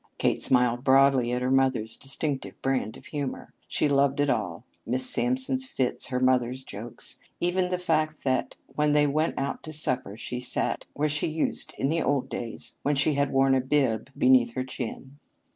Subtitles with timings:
[0.17, 3.53] Kate smiled broadly at her mother's distinctive brand of humor.
[3.67, 8.93] She loved it all Miss Sampson's fits, her mother's jokes; even the fact that when
[8.93, 12.95] they went out to supper she sat where she used in the old days when
[12.95, 15.19] she had worn a bib beneath her chin.